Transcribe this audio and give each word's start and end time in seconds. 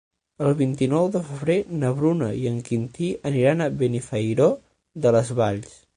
El 0.45 0.53
vint-i-nou 0.61 1.09
de 1.15 1.21
febrer 1.27 1.57
na 1.83 1.91
Bruna 1.99 2.29
i 2.45 2.49
en 2.53 2.57
Quintí 2.71 3.11
aniran 3.33 3.61
a 3.67 3.71
Benifairó 3.83 4.49
de 5.07 5.13
les 5.19 5.35
Valls. 5.43 5.79